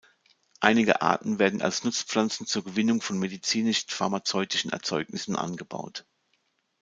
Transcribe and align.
Einige 0.61 1.03
Arten 1.03 1.37
werden 1.37 1.61
als 1.61 1.83
Nutzpflanzen 1.83 2.47
zur 2.47 2.63
Gewinnung 2.63 3.03
von 3.03 3.19
medizinisch-pharmazeutischen 3.19 4.71
Erzeugnissen 4.71 5.35
angebaut. 5.35 6.07